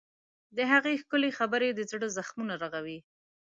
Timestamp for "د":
0.55-0.57, 1.73-1.79